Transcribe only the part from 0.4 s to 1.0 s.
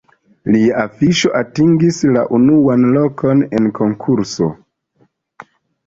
Lia